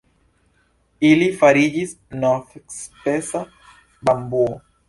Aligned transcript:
Ili 1.09 1.27
fariĝis 1.43 1.93
novspeca 2.25 3.47
bambuo. 4.09 4.61